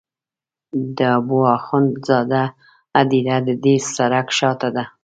[0.95, 2.43] د حبو اخند زاده
[2.97, 4.83] هدیره د دې سړک شاته ده.